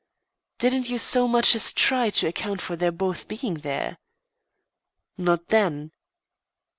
[0.57, 3.99] "Didn't you so much as try to account for their both being there?"
[5.15, 5.91] "Not then."